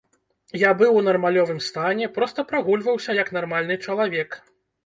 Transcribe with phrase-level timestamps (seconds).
[0.61, 4.29] Я быў у нармальным стане, проста прагульваўся, як нармальны чалавек.